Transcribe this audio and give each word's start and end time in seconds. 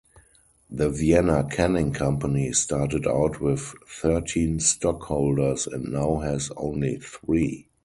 The 0.71 0.89
Vienna 0.89 1.47
Canning 1.47 1.91
Company 1.93 2.53
started 2.53 3.05
out 3.05 3.39
with 3.39 3.75
thirteen 3.87 4.59
stockholders 4.59 5.67
and 5.67 5.91
now 5.93 6.17
has 6.21 6.49
only 6.57 6.97
three. 6.97 7.67